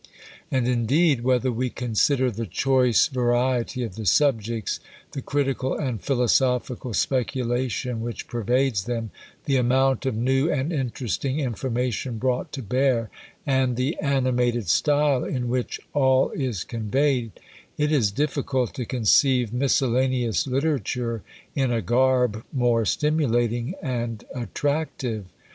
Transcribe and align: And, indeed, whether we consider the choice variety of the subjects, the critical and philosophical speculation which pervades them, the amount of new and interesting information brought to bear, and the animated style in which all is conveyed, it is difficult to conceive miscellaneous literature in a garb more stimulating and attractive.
And, 0.49 0.67
indeed, 0.67 1.21
whether 1.23 1.51
we 1.51 1.69
consider 1.69 2.31
the 2.31 2.47
choice 2.47 3.05
variety 3.05 3.83
of 3.83 3.93
the 3.97 4.07
subjects, 4.07 4.79
the 5.11 5.21
critical 5.21 5.77
and 5.77 6.01
philosophical 6.01 6.95
speculation 6.95 8.01
which 8.01 8.27
pervades 8.27 8.85
them, 8.85 9.11
the 9.45 9.57
amount 9.57 10.07
of 10.07 10.15
new 10.15 10.49
and 10.51 10.73
interesting 10.73 11.39
information 11.39 12.17
brought 12.17 12.51
to 12.53 12.63
bear, 12.63 13.11
and 13.45 13.75
the 13.75 13.95
animated 13.99 14.67
style 14.69 15.23
in 15.23 15.49
which 15.49 15.79
all 15.93 16.31
is 16.31 16.63
conveyed, 16.63 17.33
it 17.77 17.91
is 17.91 18.09
difficult 18.11 18.73
to 18.73 18.85
conceive 18.85 19.53
miscellaneous 19.53 20.47
literature 20.47 21.21
in 21.53 21.71
a 21.71 21.83
garb 21.83 22.43
more 22.51 22.85
stimulating 22.85 23.75
and 23.83 24.23
attractive. 24.33 25.25